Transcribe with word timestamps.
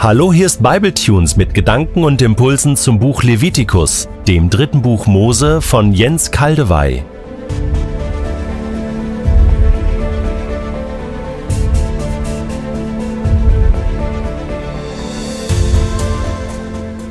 Hallo, 0.00 0.32
hier 0.32 0.46
ist 0.46 0.62
Bibletunes 0.62 1.36
mit 1.36 1.54
Gedanken 1.54 2.04
und 2.04 2.22
Impulsen 2.22 2.76
zum 2.76 3.00
Buch 3.00 3.24
Levitikus, 3.24 4.08
dem 4.28 4.48
dritten 4.48 4.80
Buch 4.80 5.08
Mose 5.08 5.60
von 5.60 5.92
Jens 5.92 6.30
Kaldewey. 6.30 7.02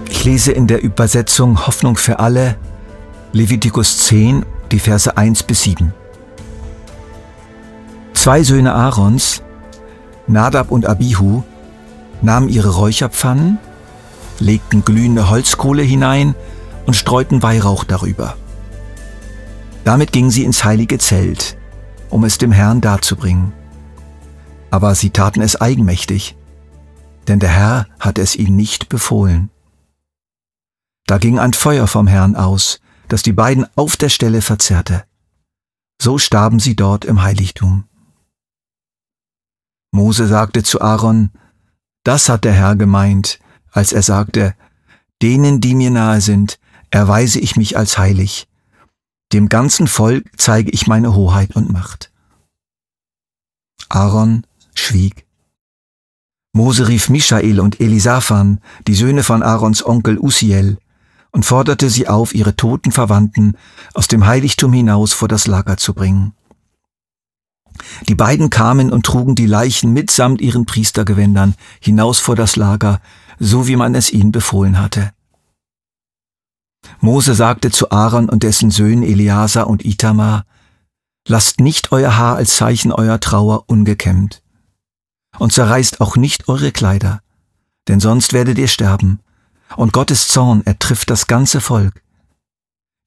Ich 0.09 0.23
lese 0.23 0.53
in 0.53 0.67
der 0.67 0.81
Übersetzung 0.81 1.67
Hoffnung 1.67 1.97
für 1.97 2.19
alle 2.19 2.55
Levitikus 3.33 3.97
10, 3.97 4.45
die 4.71 4.79
Verse 4.79 5.17
1 5.17 5.43
bis 5.43 5.63
7. 5.63 5.93
Zwei 8.13 8.43
Söhne 8.43 8.73
Aarons, 8.73 9.43
Nadab 10.27 10.71
und 10.71 10.85
Abihu, 10.85 11.43
nahmen 12.21 12.49
ihre 12.49 12.69
Räucherpfannen, 12.69 13.59
legten 14.39 14.83
glühende 14.83 15.29
Holzkohle 15.29 15.83
hinein 15.83 16.35
und 16.85 16.95
streuten 16.95 17.43
Weihrauch 17.43 17.83
darüber. 17.83 18.35
Damit 19.83 20.11
gingen 20.11 20.31
sie 20.31 20.43
ins 20.43 20.63
heilige 20.63 20.97
Zelt, 20.97 21.57
um 22.09 22.23
es 22.23 22.37
dem 22.37 22.51
Herrn 22.51 22.81
darzubringen. 22.81 23.53
Aber 24.69 24.95
sie 24.95 25.11
taten 25.11 25.41
es 25.41 25.59
eigenmächtig, 25.59 26.35
denn 27.27 27.39
der 27.39 27.49
Herr 27.49 27.87
hatte 27.99 28.21
es 28.21 28.35
ihnen 28.35 28.55
nicht 28.55 28.89
befohlen. 28.89 29.49
Da 31.05 31.17
ging 31.17 31.39
ein 31.39 31.53
Feuer 31.53 31.87
vom 31.87 32.07
Herrn 32.07 32.35
aus, 32.35 32.81
das 33.07 33.21
die 33.21 33.31
beiden 33.31 33.65
auf 33.75 33.95
der 33.95 34.09
Stelle 34.09 34.41
verzerrte. 34.41 35.05
So 36.01 36.17
starben 36.17 36.59
sie 36.59 36.75
dort 36.75 37.05
im 37.05 37.21
Heiligtum. 37.21 37.85
Mose 39.91 40.27
sagte 40.27 40.63
zu 40.63 40.81
Aaron, 40.81 41.31
das 42.03 42.29
hat 42.29 42.43
der 42.43 42.53
Herr 42.53 42.75
gemeint, 42.75 43.39
als 43.71 43.91
er 43.91 44.01
sagte, 44.01 44.55
denen, 45.21 45.61
die 45.61 45.75
mir 45.75 45.91
nahe 45.91 46.21
sind, 46.21 46.59
erweise 46.89 47.39
ich 47.39 47.55
mich 47.55 47.77
als 47.77 47.97
heilig. 47.97 48.47
Dem 49.33 49.49
ganzen 49.49 49.87
Volk 49.87 50.25
zeige 50.37 50.71
ich 50.71 50.87
meine 50.87 51.15
Hoheit 51.15 51.55
und 51.55 51.71
Macht. 51.71 52.11
Aaron 53.89 54.45
schwieg. 54.73 55.25
Mose 56.53 56.87
rief 56.87 57.09
Michael 57.09 57.59
und 57.59 57.79
Elisaphan, 57.79 58.61
die 58.87 58.95
Söhne 58.95 59.23
von 59.23 59.43
Aarons 59.43 59.85
Onkel 59.85 60.17
Usiel, 60.17 60.77
und 61.31 61.45
forderte 61.45 61.89
sie 61.89 62.07
auf, 62.07 62.33
ihre 62.33 62.55
toten 62.55 62.91
Verwandten 62.91 63.57
aus 63.93 64.07
dem 64.07 64.25
Heiligtum 64.25 64.73
hinaus 64.73 65.13
vor 65.13 65.27
das 65.27 65.45
Lager 65.45 65.77
zu 65.77 65.93
bringen. 65.93 66.33
Die 68.07 68.15
beiden 68.15 68.49
kamen 68.49 68.91
und 68.91 69.05
trugen 69.05 69.35
die 69.35 69.45
Leichen 69.45 69.93
mitsamt 69.93 70.41
ihren 70.41 70.65
Priestergewändern 70.65 71.55
hinaus 71.79 72.19
vor 72.19 72.35
das 72.35 72.55
Lager, 72.55 73.01
so 73.39 73.67
wie 73.67 73.75
man 73.75 73.95
es 73.95 74.11
ihnen 74.11 74.31
befohlen 74.31 74.79
hatte. 74.79 75.11
Mose 76.99 77.33
sagte 77.33 77.71
zu 77.71 77.91
Aaron 77.91 78.29
und 78.29 78.43
dessen 78.43 78.71
Söhnen 78.71 79.03
Eliasa 79.03 79.63
und 79.63 79.85
Itamar, 79.85 80.45
Lasst 81.27 81.59
nicht 81.59 81.91
euer 81.91 82.17
Haar 82.17 82.37
als 82.37 82.55
Zeichen 82.55 82.93
eurer 82.93 83.19
Trauer 83.19 83.65
ungekämmt. 83.67 84.41
Und 85.37 85.51
zerreißt 85.51 85.99
auch 85.99 86.15
nicht 86.15 86.47
eure 86.47 86.71
Kleider, 86.71 87.21
denn 87.89 87.99
sonst 87.99 88.31
werdet 88.31 88.57
ihr 88.57 88.69
sterben. 88.69 89.19
Und 89.75 89.91
Gottes 89.91 90.29
Zorn 90.29 90.65
ertrifft 90.65 91.09
das 91.09 91.27
ganze 91.27 91.59
Volk. 91.59 92.01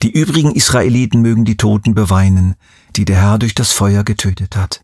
Die 0.02 0.10
übrigen 0.10 0.54
Israeliten 0.54 1.20
mögen 1.20 1.44
die 1.44 1.58
Toten 1.58 1.94
beweinen, 1.94 2.54
die 2.96 3.04
der 3.04 3.20
Herr 3.20 3.38
durch 3.38 3.54
das 3.54 3.72
Feuer 3.72 4.02
getötet 4.02 4.56
hat. 4.56 4.82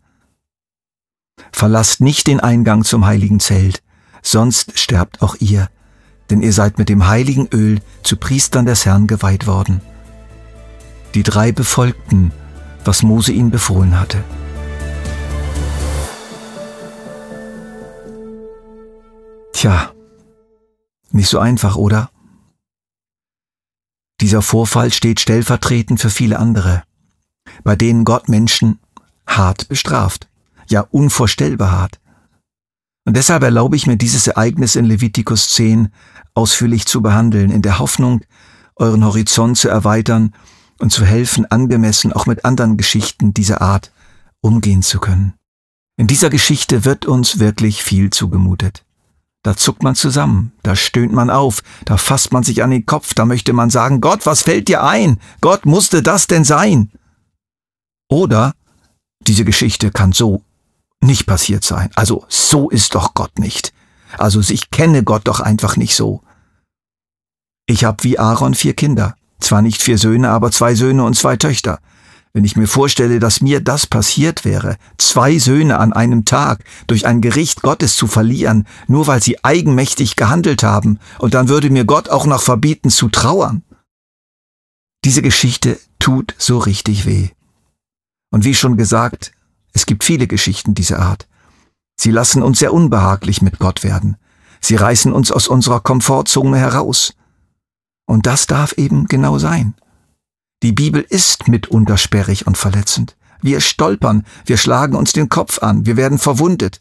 Verlasst 1.53 2.01
nicht 2.01 2.27
den 2.27 2.41
Eingang 2.41 2.85
zum 2.85 3.07
heiligen 3.07 3.41
Zelt, 3.41 3.83
sonst 4.23 4.79
sterbt 4.79 5.23
auch 5.23 5.37
ihr, 5.37 5.71
denn 6.29 6.43
ihr 6.43 6.53
seid 6.53 6.79
mit 6.79 6.91
dem 6.91 7.07
heiligen 7.07 7.49
Öl 7.49 7.81
zu 8.03 8.17
Priestern 8.17 8.67
des 8.67 8.85
Herrn 8.85 9.07
geweiht 9.07 9.47
worden. 9.47 9.81
Die 11.15 11.23
drei 11.23 11.51
befolgten, 11.51 12.31
was 12.85 13.03
Mose 13.03 13.33
ihnen 13.33 13.51
befohlen 13.51 13.99
hatte. 13.99 14.23
Tja, 19.55 19.93
nicht 21.11 21.31
so 21.31 21.39
einfach, 21.39 21.77
oder? 21.77 22.11
Dieser 24.21 24.43
Vorfall 24.43 24.93
steht 24.93 25.21
stellvertretend 25.21 26.01
für 26.01 26.11
viele 26.11 26.39
andere, 26.39 26.83
bei 27.65 27.77
denen 27.77 28.05
Gott 28.05 28.29
Menschen 28.29 28.79
hart 29.27 29.69
bestraft, 29.69 30.29
ja 30.69 30.81
unvorstellbar 30.91 31.71
hart. 31.71 32.01
Und 33.05 33.17
deshalb 33.17 33.43
erlaube 33.43 33.77
ich 33.77 33.87
mir 33.87 33.97
dieses 33.97 34.27
Ereignis 34.27 34.75
in 34.75 34.85
Levitikus 34.85 35.51
10 35.51 35.91
ausführlich 36.35 36.87
zu 36.87 37.03
behandeln, 37.03 37.51
in 37.51 37.63
der 37.63 37.79
Hoffnung, 37.79 38.23
euren 38.75 39.05
Horizont 39.05 39.59
zu 39.59 39.69
erweitern 39.69 40.35
und 40.79 40.91
zu 40.91 41.05
helfen, 41.05 41.47
angemessen 41.51 42.13
auch 42.13 42.27
mit 42.27 42.45
anderen 42.45 42.77
Geschichten 42.77 43.35
dieser 43.35 43.61
Art 43.61 43.93
umgehen 44.41 44.83
zu 44.83 44.99
können. 44.99 45.35
In 45.99 46.07
dieser 46.07 46.31
Geschichte 46.31 46.85
wird 46.85 47.07
uns 47.07 47.39
wirklich 47.39 47.83
viel 47.83 48.11
zugemutet. 48.11 48.86
Da 49.47 49.57
zuckt 49.57 49.85
man 49.85 49.95
zusammen, 49.95 50.51
da 50.65 50.75
stöhnt 50.75 51.13
man 51.13 51.31
auf, 51.31 51.63
da 51.85 51.99
fasst 51.99 52.33
man 52.33 52.43
sich 52.43 52.65
an 52.65 52.71
den 52.73 52.85
Kopf, 52.85 53.15
da 53.15 53.25
möchte 53.25 53.53
man 53.53 53.71
sagen, 53.71 54.01
Gott, 54.01 54.27
was 54.27 54.43
fällt 54.43 54.67
dir 54.67 54.83
ein? 54.83 55.21
Gott, 55.41 55.67
musste 55.67 56.03
das 56.03 56.27
denn 56.27 56.43
sein? 56.43 56.91
Oder 58.11 58.55
diese 59.21 59.45
Geschichte 59.45 59.93
kann 59.93 60.11
so 60.11 60.43
nicht 61.01 61.27
passiert 61.27 61.63
sein. 61.63 61.91
Also 61.95 62.25
so 62.29 62.71
ist 62.71 62.97
doch 62.97 63.15
Gott 63.15 63.39
nicht. 63.39 63.73
Also 64.19 64.41
ich 64.41 64.73
kenne 64.73 65.05
Gott 65.05 65.29
doch 65.29 65.39
einfach 65.39 65.77
nicht 65.77 65.95
so. 65.95 66.25
Ich 67.67 67.85
habe 67.85 68.03
wie 68.03 68.19
Aaron 68.19 68.55
vier 68.55 68.75
Kinder. 68.75 69.15
Zwar 69.39 69.63
nicht 69.63 69.81
vier 69.81 69.99
Söhne, 69.99 70.31
aber 70.31 70.51
zwei 70.51 70.75
Söhne 70.75 71.05
und 71.05 71.15
zwei 71.15 71.37
Töchter. 71.37 71.79
Wenn 72.37 72.45
ich 72.45 72.55
mir 72.55 72.67
vorstelle, 72.67 73.19
dass 73.19 73.41
mir 73.41 73.63
das 73.63 73.87
passiert 73.87 74.45
wäre, 74.45 74.77
zwei 74.99 75.39
Söhne 75.39 75.81
an 75.81 75.95
einem 75.95 76.27
Tag 76.27 76.65
durch 76.87 77.07
ein 77.07 77.23
Gericht 77.23 77.63
Gottes 77.63 77.97
zu 77.97 78.07
verlieren, 78.07 78.67
nur 78.89 79.07
weil 79.07 79.23
sie 79.23 79.43
eigenmächtig 79.43 80.17
gehandelt 80.17 80.63
haben, 80.63 80.99
und 81.19 81.33
dann 81.33 81.49
würde 81.49 81.71
mir 81.71 81.87
Gott 81.87 82.11
auch 82.11 82.27
noch 82.27 82.43
verbieten 82.43 82.91
zu 82.91 83.09
trauern. 83.09 83.63
Diese 85.03 85.23
Geschichte 85.23 85.81
tut 85.99 86.35
so 86.37 86.59
richtig 86.59 87.07
weh. 87.07 87.31
Und 88.31 88.45
wie 88.45 88.53
schon 88.53 88.77
gesagt, 88.77 89.33
es 89.73 89.87
gibt 89.87 90.05
viele 90.05 90.27
Geschichten 90.27 90.75
dieser 90.75 90.99
Art. 90.99 91.27
Sie 91.99 92.11
lassen 92.11 92.43
uns 92.43 92.59
sehr 92.59 92.75
unbehaglich 92.75 93.41
mit 93.41 93.59
Gott 93.61 93.83
werden. 93.83 94.19
Sie 94.61 94.77
reißen 94.77 95.11
uns 95.11 95.33
aus 95.33 95.49
unserer 95.49 95.81
Komfortzone 95.81 96.59
heraus. 96.59 97.15
Und 98.05 98.27
das 98.27 98.47
darf 98.47 98.73
eben 98.73 99.07
genau 99.07 99.39
sein. 99.39 99.73
Die 100.63 100.73
Bibel 100.73 101.05
ist 101.09 101.49
mitunter 101.49 101.97
sperrig 101.97 102.47
und 102.47 102.57
verletzend. 102.57 103.17
Wir 103.43 103.61
stolpern, 103.61 104.25
wir 104.47 104.57
schlagen 104.57 104.97
uns 104.97 105.13
den 105.13 105.29
Kopf 105.29 105.63
an, 105.63 105.87
wir 105.87 105.97
werden 105.97 106.19
verwundet. 106.19 106.81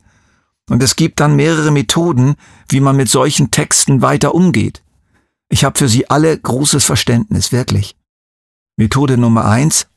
Und 0.70 0.82
es 0.82 0.96
gibt 0.96 1.20
dann 1.20 1.36
mehrere 1.36 1.72
Methoden, 1.72 2.36
wie 2.70 2.80
man 2.80 2.96
mit 2.96 3.10
solchen 3.10 3.52
Texten 3.52 4.02
weiter 4.02 4.34
umgeht. 4.34 4.82
Ich 5.50 5.64
habe 5.64 5.78
für 5.78 5.90
sie 5.90 6.10
alle 6.10 6.38
großes 6.38 6.84
Verständnis, 6.84 7.52
wirklich. 7.52 7.96
Methode 8.78 9.18
Nummer 9.18 9.46
eins. 9.46 9.88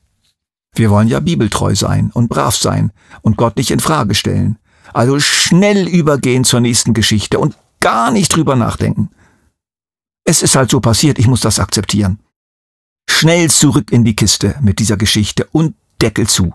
Wir 0.74 0.90
wollen 0.90 1.08
ja 1.08 1.20
bibeltreu 1.20 1.74
sein 1.74 2.10
und 2.12 2.28
brav 2.28 2.54
sein 2.54 2.92
und 3.22 3.36
Gott 3.36 3.56
nicht 3.56 3.70
in 3.70 3.80
Frage 3.80 4.14
stellen. 4.14 4.58
Also 4.92 5.18
schnell 5.20 5.88
übergehen 5.88 6.44
zur 6.44 6.60
nächsten 6.60 6.94
Geschichte 6.94 7.38
und 7.38 7.56
gar 7.80 8.10
nicht 8.10 8.34
drüber 8.34 8.56
nachdenken. 8.56 9.10
Es 10.24 10.42
ist 10.42 10.56
halt 10.56 10.70
so 10.70 10.80
passiert, 10.80 11.18
ich 11.18 11.26
muss 11.26 11.40
das 11.40 11.58
akzeptieren. 11.58 12.20
Schnell 13.18 13.50
zurück 13.50 13.90
in 13.90 14.04
die 14.04 14.14
Kiste 14.14 14.54
mit 14.60 14.78
dieser 14.78 14.96
Geschichte 14.96 15.48
und 15.50 15.74
Deckel 16.00 16.28
zu. 16.28 16.54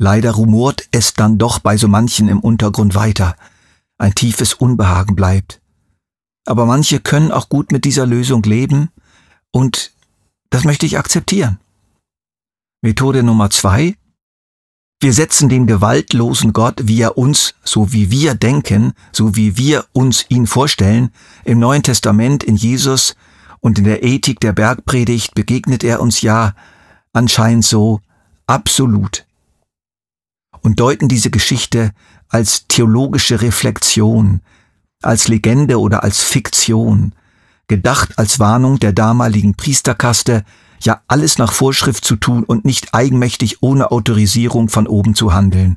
Leider 0.00 0.30
rumort 0.30 0.86
es 0.92 1.14
dann 1.14 1.36
doch 1.36 1.58
bei 1.58 1.76
so 1.76 1.88
manchen 1.88 2.28
im 2.28 2.38
Untergrund 2.38 2.94
weiter. 2.94 3.34
Ein 3.98 4.14
tiefes 4.14 4.54
Unbehagen 4.54 5.16
bleibt. 5.16 5.60
Aber 6.46 6.64
manche 6.64 7.00
können 7.00 7.32
auch 7.32 7.48
gut 7.48 7.72
mit 7.72 7.84
dieser 7.84 8.06
Lösung 8.06 8.44
leben 8.44 8.90
und 9.50 9.90
das 10.50 10.62
möchte 10.62 10.86
ich 10.86 10.96
akzeptieren. 10.96 11.58
Methode 12.80 13.24
Nummer 13.24 13.50
zwei. 13.50 13.96
Wir 15.00 15.12
setzen 15.12 15.48
den 15.48 15.66
gewaltlosen 15.66 16.52
Gott, 16.52 16.82
wie 16.84 17.00
er 17.00 17.18
uns, 17.18 17.56
so 17.64 17.92
wie 17.92 18.12
wir 18.12 18.36
denken, 18.36 18.92
so 19.10 19.34
wie 19.34 19.56
wir 19.56 19.86
uns 19.90 20.24
ihn 20.28 20.46
vorstellen, 20.46 21.10
im 21.44 21.58
Neuen 21.58 21.82
Testament 21.82 22.44
in 22.44 22.54
Jesus 22.54 23.16
und 23.60 23.78
in 23.78 23.84
der 23.84 24.02
Ethik 24.02 24.40
der 24.40 24.52
Bergpredigt 24.52 25.34
begegnet 25.34 25.84
er 25.84 26.00
uns 26.00 26.22
ja 26.22 26.54
anscheinend 27.12 27.64
so 27.64 28.00
absolut 28.46 29.26
und 30.62 30.80
deuten 30.80 31.08
diese 31.08 31.30
Geschichte 31.30 31.92
als 32.28 32.66
theologische 32.68 33.40
Reflexion, 33.40 34.40
als 35.02 35.28
Legende 35.28 35.80
oder 35.80 36.02
als 36.02 36.20
Fiktion, 36.20 37.14
gedacht 37.68 38.18
als 38.18 38.38
Warnung 38.38 38.78
der 38.78 38.92
damaligen 38.92 39.54
Priesterkaste, 39.54 40.44
ja 40.80 41.00
alles 41.08 41.38
nach 41.38 41.52
Vorschrift 41.52 42.04
zu 42.04 42.16
tun 42.16 42.44
und 42.44 42.64
nicht 42.64 42.94
eigenmächtig 42.94 43.62
ohne 43.62 43.90
Autorisierung 43.90 44.68
von 44.68 44.86
oben 44.86 45.14
zu 45.14 45.32
handeln. 45.32 45.76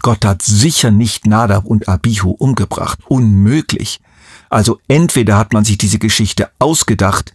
Gott 0.00 0.24
hat 0.24 0.42
sicher 0.42 0.90
nicht 0.90 1.26
Nadab 1.26 1.64
und 1.64 1.88
Abihu 1.88 2.30
umgebracht. 2.30 2.98
Unmöglich. 3.08 4.00
Also 4.48 4.80
entweder 4.88 5.36
hat 5.36 5.52
man 5.52 5.64
sich 5.64 5.78
diese 5.78 5.98
Geschichte 5.98 6.50
ausgedacht 6.58 7.32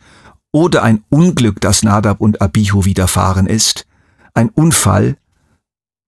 oder 0.52 0.84
ein 0.84 1.04
Unglück, 1.10 1.62
das 1.62 1.84
Nadab 1.84 2.22
und 2.22 2.42
Abihu 2.42 2.86
widerfahren 2.86 3.48
ist. 3.48 3.86
Ein 4.34 4.50
Unfall 4.50 5.18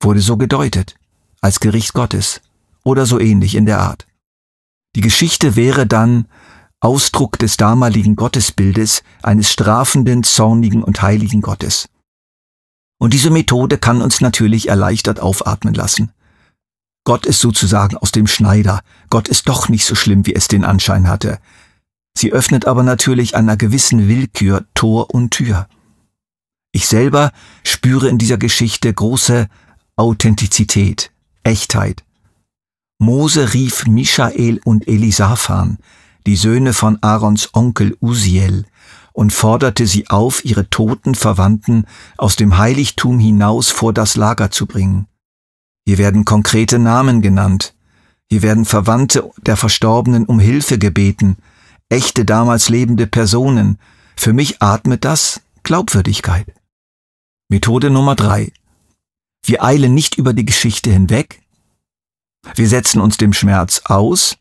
wurde 0.01 0.21
so 0.21 0.37
gedeutet, 0.37 0.95
als 1.41 1.59
Gericht 1.59 1.93
Gottes 1.93 2.41
oder 2.83 3.05
so 3.05 3.19
ähnlich 3.19 3.55
in 3.55 3.65
der 3.65 3.79
Art. 3.79 4.07
Die 4.95 5.01
Geschichte 5.01 5.55
wäre 5.55 5.87
dann 5.87 6.25
Ausdruck 6.79 7.37
des 7.37 7.57
damaligen 7.57 8.15
Gottesbildes 8.15 9.03
eines 9.21 9.51
strafenden, 9.51 10.23
zornigen 10.23 10.83
und 10.83 11.01
heiligen 11.01 11.41
Gottes. 11.41 11.87
Und 12.99 13.13
diese 13.13 13.29
Methode 13.29 13.77
kann 13.77 14.01
uns 14.01 14.21
natürlich 14.21 14.67
erleichtert 14.67 15.19
aufatmen 15.19 15.73
lassen. 15.73 16.11
Gott 17.03 17.25
ist 17.25 17.39
sozusagen 17.39 17.97
aus 17.97 18.11
dem 18.11 18.27
Schneider. 18.27 18.81
Gott 19.09 19.27
ist 19.27 19.49
doch 19.49 19.69
nicht 19.69 19.85
so 19.85 19.95
schlimm, 19.95 20.25
wie 20.25 20.35
es 20.35 20.47
den 20.47 20.63
Anschein 20.63 21.07
hatte. 21.07 21.39
Sie 22.15 22.31
öffnet 22.31 22.67
aber 22.67 22.83
natürlich 22.83 23.35
einer 23.35 23.57
gewissen 23.57 24.07
Willkür 24.07 24.65
Tor 24.73 25.13
und 25.13 25.31
Tür. 25.31 25.67
Ich 26.71 26.87
selber 26.87 27.31
spüre 27.63 28.07
in 28.07 28.17
dieser 28.17 28.37
Geschichte 28.37 28.93
große 28.93 29.47
Authentizität, 29.95 31.11
Echtheit. 31.43 32.03
Mose 32.99 33.53
rief 33.53 33.87
Michael 33.87 34.61
und 34.63 34.87
Elisaphan, 34.87 35.79
die 36.27 36.35
Söhne 36.35 36.73
von 36.73 36.99
Aarons 37.01 37.49
Onkel 37.53 37.97
Usiel, 37.99 38.65
und 39.13 39.33
forderte 39.33 39.87
sie 39.87 40.09
auf, 40.09 40.45
ihre 40.45 40.69
toten 40.69 41.15
Verwandten 41.15 41.85
aus 42.17 42.35
dem 42.35 42.57
Heiligtum 42.57 43.19
hinaus 43.19 43.69
vor 43.69 43.91
das 43.91 44.15
Lager 44.15 44.51
zu 44.51 44.67
bringen. 44.67 45.07
Hier 45.85 45.97
werden 45.97 46.25
konkrete 46.25 46.79
Namen 46.79 47.21
genannt. 47.21 47.73
Hier 48.29 48.41
werden 48.41 48.65
Verwandte 48.65 49.29
der 49.37 49.57
Verstorbenen 49.57 50.25
um 50.25 50.39
Hilfe 50.39 50.77
gebeten, 50.77 51.37
echte 51.89 52.23
damals 52.23 52.69
lebende 52.69 53.07
Personen. 53.07 53.77
Für 54.15 54.33
mich 54.33 54.61
atmet 54.61 55.03
das 55.03 55.41
Glaubwürdigkeit. 55.63 56.47
Methode 57.49 57.89
Nummer 57.89 58.15
drei. 58.15 58.53
Wir 59.43 59.63
eilen 59.63 59.93
nicht 59.93 60.17
über 60.17 60.33
die 60.33 60.45
Geschichte 60.45 60.91
hinweg. 60.91 61.41
Wir 62.55 62.67
setzen 62.67 63.01
uns 63.01 63.17
dem 63.17 63.33
Schmerz 63.33 63.81
aus. 63.85 64.37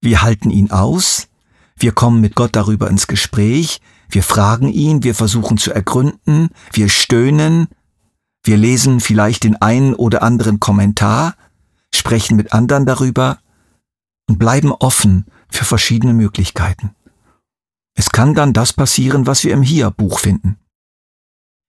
Wir 0.00 0.22
halten 0.22 0.50
ihn 0.50 0.70
aus. 0.70 1.28
Wir 1.76 1.92
kommen 1.92 2.20
mit 2.20 2.34
Gott 2.34 2.56
darüber 2.56 2.88
ins 2.88 3.06
Gespräch. 3.06 3.80
Wir 4.08 4.22
fragen 4.22 4.68
ihn. 4.68 5.02
Wir 5.02 5.14
versuchen 5.14 5.58
zu 5.58 5.72
ergründen. 5.72 6.48
Wir 6.72 6.88
stöhnen. 6.88 7.68
Wir 8.44 8.58
lesen 8.58 9.00
vielleicht 9.00 9.44
den 9.44 9.60
einen 9.60 9.94
oder 9.94 10.22
anderen 10.22 10.60
Kommentar, 10.60 11.34
sprechen 11.94 12.36
mit 12.36 12.52
anderen 12.52 12.84
darüber 12.84 13.38
und 14.28 14.38
bleiben 14.38 14.70
offen 14.70 15.24
für 15.48 15.64
verschiedene 15.64 16.12
Möglichkeiten. 16.12 16.94
Es 17.94 18.10
kann 18.10 18.34
dann 18.34 18.52
das 18.52 18.74
passieren, 18.74 19.26
was 19.26 19.44
wir 19.44 19.54
im 19.54 19.62
Hiob-Buch 19.62 20.18
finden. 20.18 20.58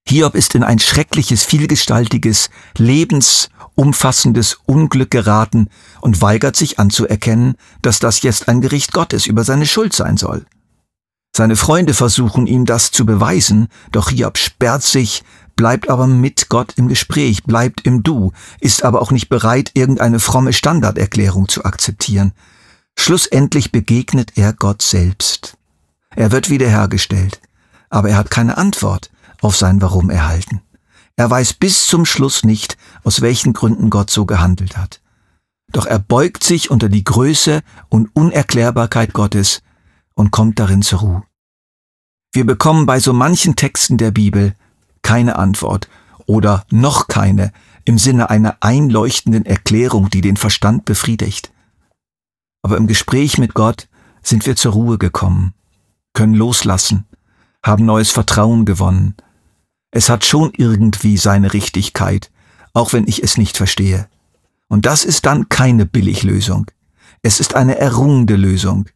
Hiob 0.07 0.35
ist 0.35 0.53
in 0.53 0.63
ein 0.63 0.79
schreckliches, 0.79 1.45
vielgestaltiges, 1.45 2.49
lebensumfassendes 2.77 4.59
Unglück 4.65 5.11
geraten 5.11 5.69
und 6.01 6.21
weigert 6.21 6.55
sich 6.55 6.77
anzuerkennen, 6.77 7.55
dass 7.81 7.99
das 7.99 8.21
jetzt 8.21 8.49
ein 8.49 8.61
Gericht 8.61 8.91
Gottes 8.91 9.25
über 9.27 9.43
seine 9.43 9.65
Schuld 9.65 9.93
sein 9.93 10.17
soll. 10.17 10.45
Seine 11.35 11.55
Freunde 11.55 11.93
versuchen 11.93 12.47
ihm 12.47 12.65
das 12.65 12.91
zu 12.91 13.05
beweisen, 13.05 13.67
doch 13.91 14.09
Hiob 14.09 14.37
sperrt 14.37 14.83
sich, 14.83 15.23
bleibt 15.55 15.89
aber 15.89 16.07
mit 16.07 16.49
Gott 16.49 16.73
im 16.77 16.87
Gespräch, 16.87 17.43
bleibt 17.43 17.81
im 17.81 18.03
Du, 18.03 18.31
ist 18.59 18.83
aber 18.83 19.01
auch 19.01 19.11
nicht 19.11 19.29
bereit, 19.29 19.71
irgendeine 19.73 20.19
fromme 20.19 20.53
Standarderklärung 20.53 21.47
zu 21.47 21.65
akzeptieren. 21.65 22.33
Schlussendlich 22.97 23.71
begegnet 23.71 24.33
er 24.35 24.53
Gott 24.53 24.81
selbst. 24.81 25.57
Er 26.15 26.31
wird 26.31 26.49
wiederhergestellt, 26.49 27.41
aber 27.89 28.09
er 28.09 28.17
hat 28.17 28.31
keine 28.31 28.57
Antwort 28.57 29.11
auf 29.41 29.55
sein 29.55 29.81
Warum 29.81 30.09
erhalten. 30.09 30.61
Er 31.17 31.29
weiß 31.29 31.53
bis 31.53 31.87
zum 31.87 32.05
Schluss 32.05 32.43
nicht, 32.43 32.77
aus 33.03 33.21
welchen 33.21 33.53
Gründen 33.53 33.89
Gott 33.89 34.09
so 34.09 34.25
gehandelt 34.25 34.77
hat. 34.77 35.01
Doch 35.71 35.85
er 35.85 35.99
beugt 35.99 36.43
sich 36.43 36.69
unter 36.69 36.89
die 36.89 37.03
Größe 37.03 37.61
und 37.89 38.09
Unerklärbarkeit 38.13 39.13
Gottes 39.13 39.61
und 40.13 40.31
kommt 40.31 40.59
darin 40.59 40.81
zur 40.81 40.99
Ruhe. 40.99 41.23
Wir 42.33 42.45
bekommen 42.45 42.85
bei 42.85 42.99
so 42.99 43.13
manchen 43.13 43.55
Texten 43.55 43.97
der 43.97 44.11
Bibel 44.11 44.55
keine 45.05 45.37
Antwort 45.37 45.87
oder 46.25 46.65
noch 46.71 47.07
keine 47.07 47.53
im 47.85 47.99
Sinne 47.99 48.31
einer 48.31 48.57
einleuchtenden 48.61 49.45
Erklärung, 49.45 50.09
die 50.09 50.21
den 50.21 50.35
Verstand 50.35 50.83
befriedigt. 50.85 51.53
Aber 52.63 52.77
im 52.77 52.87
Gespräch 52.87 53.37
mit 53.37 53.53
Gott 53.53 53.87
sind 54.23 54.47
wir 54.47 54.55
zur 54.55 54.73
Ruhe 54.73 54.97
gekommen, 54.97 55.53
können 56.13 56.33
loslassen, 56.33 57.05
haben 57.61 57.85
neues 57.85 58.09
Vertrauen 58.09 58.65
gewonnen. 58.65 59.13
Es 59.91 60.09
hat 60.09 60.25
schon 60.25 60.51
irgendwie 60.57 61.17
seine 61.17 61.53
Richtigkeit, 61.53 62.31
auch 62.73 62.91
wenn 62.91 63.07
ich 63.07 63.21
es 63.23 63.37
nicht 63.37 63.55
verstehe. 63.55 64.09
Und 64.67 64.87
das 64.87 65.05
ist 65.05 65.27
dann 65.27 65.49
keine 65.49 65.85
Billiglösung. 65.85 66.71
Es 67.21 67.39
ist 67.39 67.53
eine 67.53 67.77
errungene 67.77 68.35
Lösung. 68.35 68.87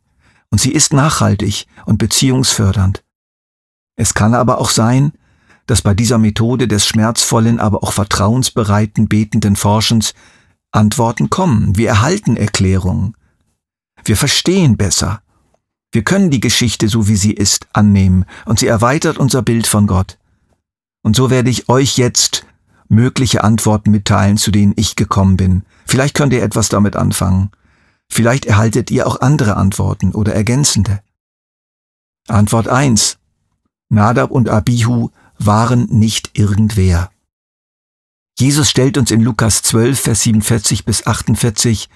Und 0.50 0.60
sie 0.60 0.72
ist 0.72 0.92
nachhaltig 0.92 1.68
und 1.86 2.00
beziehungsfördernd. 2.00 3.04
Es 3.96 4.16
kann 4.16 4.34
aber 4.34 4.58
auch 4.58 4.72
sein, 4.72 5.12
dass 5.70 5.84
bei 5.84 5.94
dieser 5.94 6.18
Methode 6.18 6.68
des 6.68 6.88
schmerzvollen, 6.88 7.60
aber 7.60 7.84
auch 7.84 7.94
vertrauensbereiten, 7.94 9.08
betenden 9.08 9.56
Forschens 9.56 10.16
Antworten 10.72 11.30
kommen. 11.30 11.78
Wir 11.78 11.90
erhalten 11.90 12.38
Erklärungen. 12.38 13.16
Wir 14.04 14.18
verstehen 14.18 14.78
besser. 14.78 15.22
Wir 15.92 16.04
können 16.04 16.32
die 16.32 16.40
Geschichte 16.40 16.88
so 16.88 17.08
wie 17.08 17.16
sie 17.16 17.34
ist 17.34 17.68
annehmen 17.74 18.26
und 18.46 18.60
sie 18.60 18.68
erweitert 18.68 19.18
unser 19.18 19.44
Bild 19.44 19.68
von 19.68 19.86
Gott. 19.86 20.18
Und 21.04 21.16
so 21.16 21.30
werde 21.30 21.52
ich 21.52 21.70
euch 21.70 21.98
jetzt 21.98 22.46
mögliche 22.88 23.44
Antworten 23.44 23.92
mitteilen, 23.92 24.38
zu 24.38 24.50
denen 24.50 24.74
ich 24.76 24.96
gekommen 24.96 25.38
bin. 25.38 25.64
Vielleicht 25.86 26.16
könnt 26.16 26.34
ihr 26.34 26.44
etwas 26.44 26.70
damit 26.70 26.96
anfangen. 26.96 27.52
Vielleicht 28.12 28.46
erhaltet 28.46 28.90
ihr 28.90 29.06
auch 29.06 29.22
andere 29.22 29.56
Antworten 29.56 30.14
oder 30.14 30.34
ergänzende. 30.34 31.02
Antwort 32.28 32.68
1. 32.68 33.20
Nadab 33.90 34.32
und 34.32 34.50
Abihu 34.50 35.10
waren 35.40 35.88
nicht 35.90 36.38
irgendwer. 36.38 37.12
Jesus 38.38 38.70
stellt 38.70 38.98
uns 38.98 39.12
in 39.12 39.22
Lukas 39.22 39.62
12, 39.64 40.00
Vers 40.00 40.22
47 40.22 40.86
bis 40.86 41.06
48 41.06 41.90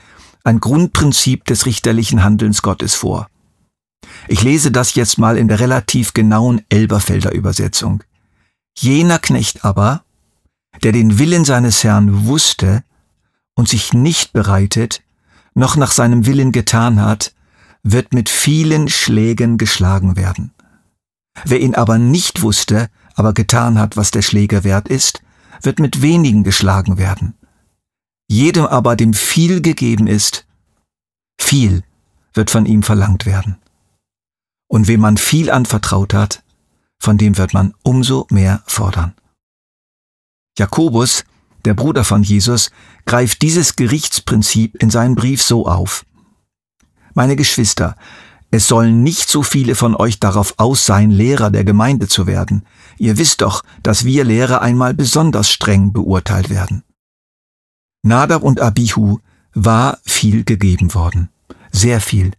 ein 0.44 0.60
Grundprinzip 0.60 1.46
des 1.46 1.66
richterlichen 1.66 2.24
Handelns 2.24 2.62
Gottes 2.62 2.96
vor. 2.96 3.28
Ich 4.28 4.44
lese 4.44 4.72
das 4.72 4.96
jetzt 4.96 5.18
mal 5.18 5.38
in 5.38 5.48
der 5.48 5.60
relativ 5.60 6.14
genauen 6.14 6.62
Elberfelder 6.70 7.32
Übersetzung. 7.32 8.04
Jener 8.78 9.20
Knecht 9.20 9.64
aber, 9.64 10.04
der 10.82 10.92
den 10.92 11.20
Willen 11.20 11.46
seines 11.46 11.84
Herrn 11.84 12.26
wusste 12.26 12.84
und 13.56 13.70
sich 13.70 13.94
nicht 13.94 14.34
bereitet, 14.34 15.02
noch 15.54 15.76
nach 15.76 15.92
seinem 15.92 16.26
Willen 16.26 16.52
getan 16.52 17.02
hat, 17.02 17.34
wird 17.84 18.14
mit 18.14 18.30
vielen 18.30 18.90
Schlägen 18.90 19.58
geschlagen 19.58 20.16
werden. 20.16 20.52
Wer 21.46 21.60
ihn 21.60 21.76
aber 21.76 21.98
nicht 21.98 22.42
wusste 22.42 22.90
aber 23.16 23.34
getan 23.34 23.78
hat, 23.78 23.98
was 23.98 24.12
der 24.12 24.22
Schläger 24.22 24.64
wert 24.64 24.88
ist, 24.88 25.22
wird 25.62 25.80
mit 25.80 26.02
wenigen 26.02 26.44
geschlagen 26.44 26.98
werden. 26.98 27.36
Jedem 28.28 28.66
aber, 28.66 28.96
dem 28.96 29.14
viel 29.14 29.62
gegeben 29.62 30.08
ist, 30.08 30.46
viel 31.40 31.84
wird 32.34 32.50
von 32.50 32.66
ihm 32.66 32.84
verlangt 32.84 33.26
werden. 33.26 33.58
Und 34.68 34.88
wem 34.88 35.02
man 35.02 35.18
viel 35.18 35.52
anvertraut 35.52 36.14
hat, 36.14 36.44
von 37.00 37.18
dem 37.18 37.38
wird 37.38 37.54
man 37.54 37.74
umso 37.84 38.26
mehr 38.30 38.64
fordern. 38.66 39.14
Jakobus, 40.58 41.26
der 41.66 41.74
Bruder 41.74 42.04
von 42.04 42.24
Jesus, 42.24 42.72
greift 43.06 43.42
dieses 43.42 43.76
Gerichtsprinzip 43.76 44.82
in 44.82 44.90
seinem 44.90 45.16
Brief 45.16 45.42
so 45.42 45.68
auf. 45.68 46.06
Meine 47.14 47.36
Geschwister, 47.36 47.96
es 48.54 48.68
sollen 48.68 49.02
nicht 49.02 49.30
so 49.30 49.42
viele 49.42 49.74
von 49.74 49.96
euch 49.96 50.20
darauf 50.20 50.54
aus 50.58 50.86
sein, 50.86 51.10
Lehrer 51.10 51.50
der 51.50 51.64
Gemeinde 51.64 52.08
zu 52.08 52.28
werden. 52.28 52.68
Ihr 53.00 53.18
wisst 53.18 53.42
doch, 53.42 53.64
dass 53.82 54.06
wir 54.06 54.24
Lehrer 54.24 54.62
einmal 54.62 54.94
besonders 54.94 55.50
streng 55.50 55.92
beurteilt 55.92 56.52
werden. 56.52 56.84
Nadab 58.04 58.44
und 58.44 58.62
Abihu 58.62 59.18
war 59.56 59.98
viel 60.06 60.44
gegeben 60.44 60.94
worden. 60.94 61.30
Sehr 61.72 62.00
viel. 62.00 62.34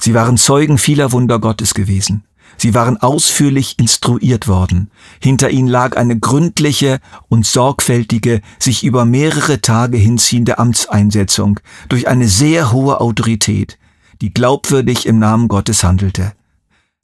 Sie 0.00 0.14
waren 0.14 0.38
Zeugen 0.38 0.78
vieler 0.78 1.12
Wunder 1.12 1.38
Gottes 1.38 1.74
gewesen. 1.74 2.24
Sie 2.56 2.72
waren 2.72 2.96
ausführlich 2.96 3.78
instruiert 3.78 4.48
worden. 4.48 4.90
Hinter 5.20 5.50
ihnen 5.50 5.68
lag 5.68 5.98
eine 5.98 6.18
gründliche 6.18 6.98
und 7.28 7.44
sorgfältige, 7.44 8.40
sich 8.58 8.84
über 8.84 9.04
mehrere 9.04 9.60
Tage 9.60 9.98
hinziehende 9.98 10.58
Amtseinsetzung 10.58 11.60
durch 11.90 12.08
eine 12.08 12.26
sehr 12.26 12.72
hohe 12.72 13.02
Autorität, 13.02 13.78
die 14.22 14.32
glaubwürdig 14.32 15.06
im 15.06 15.18
Namen 15.18 15.48
Gottes 15.48 15.82
handelte. 15.82 16.32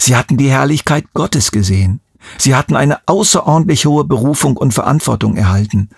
Sie 0.01 0.15
hatten 0.15 0.37
die 0.37 0.49
Herrlichkeit 0.49 1.13
Gottes 1.15 1.51
gesehen. 1.51 2.01
Sie 2.39 2.55
hatten 2.55 2.77
eine 2.77 3.01
außerordentlich 3.07 3.87
hohe 3.87 4.05
Berufung 4.05 4.57
und 4.57 4.73
Verantwortung 4.73 5.37
erhalten. 5.37 5.91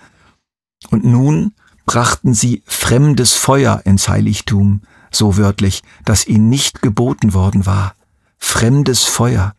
Und 0.89 1.05
nun 1.05 1.53
brachten 1.85 2.33
sie 2.33 2.63
fremdes 2.65 3.33
Feuer 3.33 3.81
ins 3.85 4.09
Heiligtum, 4.09 4.81
so 5.11 5.37
wörtlich, 5.37 5.83
das 6.05 6.25
ihnen 6.25 6.49
nicht 6.49 6.81
geboten 6.81 7.35
worden 7.35 7.67
war. 7.67 7.93
Fremdes 8.39 9.03
Feuer, 9.03 9.53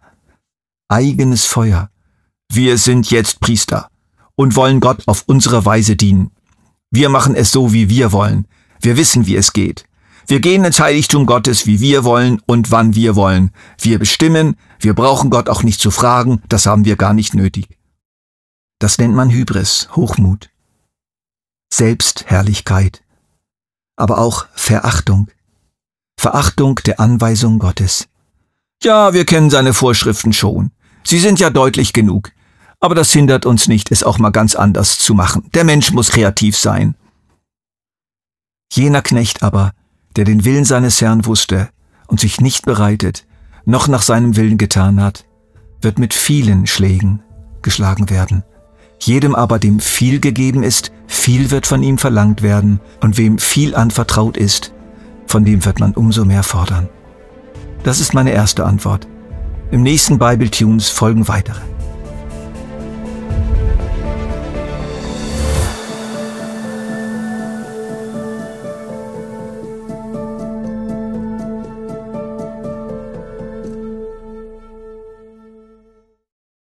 eigenes 0.89 1.47
Feuer. 1.47 1.91
Wir 2.51 2.77
sind 2.77 3.11
jetzt 3.13 3.39
Priester 3.39 3.89
und 4.35 4.57
wollen 4.57 4.81
Gott 4.81 5.07
auf 5.07 5.23
unsere 5.27 5.65
Weise 5.65 5.95
dienen. 5.95 6.33
Wir 6.91 7.09
machen 7.09 7.37
es 7.37 7.53
so, 7.53 7.73
wie 7.73 7.89
wir 7.89 8.11
wollen. 8.11 8.49
Wir 8.81 8.97
wissen, 8.97 9.27
wie 9.27 9.37
es 9.37 9.53
geht. 9.53 9.85
Wir 10.27 10.41
gehen 10.41 10.65
ins 10.65 10.81
Heiligtum 10.81 11.27
Gottes, 11.27 11.67
wie 11.67 11.81
wir 11.81 12.05
wollen 12.05 12.41
und 12.47 12.71
wann 12.71 12.95
wir 12.95 13.17
wollen. 13.17 13.51
Wir 13.79 13.99
bestimmen, 13.99 14.57
wir 14.79 14.95
brauchen 14.95 15.31
Gott 15.31 15.49
auch 15.49 15.63
nicht 15.63 15.81
zu 15.81 15.91
fragen, 15.91 16.43
das 16.49 16.67
haben 16.67 16.85
wir 16.85 16.97
gar 16.97 17.15
nicht 17.15 17.35
nötig. 17.35 17.69
Das 18.79 18.99
nennt 18.99 19.15
man 19.15 19.31
Hybris, 19.31 19.89
Hochmut. 19.95 20.51
Selbstherrlichkeit, 21.73 23.03
aber 23.97 24.19
auch 24.19 24.47
Verachtung. 24.55 25.29
Verachtung 26.19 26.77
der 26.87 27.01
Anweisung 27.01 27.59
Gottes. 27.59 28.09
Ja, 28.83 29.15
wir 29.15 29.25
kennen 29.25 29.51
seine 29.51 29.75
Vorschriften 29.75 30.33
schon. 30.33 30.71
Sie 31.05 31.19
sind 31.19 31.41
ja 31.41 31.51
deutlich 31.51 31.93
genug. 31.93 32.33
Aber 32.81 32.97
das 32.97 33.13
hindert 33.13 33.47
uns 33.47 33.69
nicht, 33.69 33.93
es 33.93 34.03
auch 34.03 34.19
mal 34.19 34.31
ganz 34.31 34.57
anders 34.57 34.99
zu 34.99 35.15
machen. 35.15 35.49
Der 35.55 35.63
Mensch 35.63 35.93
muss 35.93 36.11
kreativ 36.11 36.59
sein. 36.59 36.97
Jener 38.73 39.03
Knecht 39.03 39.45
aber, 39.45 39.73
der 40.17 40.25
den 40.25 40.45
Willen 40.45 40.65
seines 40.65 41.01
Herrn 41.01 41.27
wusste 41.27 41.69
und 42.07 42.21
sich 42.21 42.41
nicht 42.41 42.65
bereitet, 42.65 43.27
noch 43.65 43.89
nach 43.89 44.03
seinem 44.03 44.37
Willen 44.37 44.59
getan 44.59 45.01
hat, 45.01 45.25
wird 45.81 45.99
mit 45.99 46.15
vielen 46.15 46.67
Schlägen 46.67 47.23
geschlagen 47.63 48.11
werden. 48.11 48.45
Jedem 48.99 49.35
aber, 49.35 49.59
dem 49.59 49.81
viel 49.81 50.21
gegeben 50.21 50.63
ist, 50.63 50.93
viel 51.07 51.51
wird 51.51 51.67
von 51.67 51.83
ihm 51.83 51.99
verlangt 51.99 52.43
werden, 52.43 52.81
und 53.01 53.17
wem 53.17 53.39
viel 53.39 53.75
anvertraut 53.75 54.37
ist, 54.37 54.73
von 55.27 55.45
dem 55.45 55.65
wird 55.65 55.81
man 55.81 55.95
umso 55.95 56.25
mehr 56.25 56.43
fordern. 56.43 56.89
Das 57.83 57.99
ist 58.01 58.15
meine 58.15 58.31
erste 58.31 58.65
Antwort. 58.65 59.09
Im 59.73 59.83
nächsten 59.83 60.19
Bible 60.19 60.51
Tunes 60.51 60.89
folgen 60.89 61.27
weitere. 61.27 61.61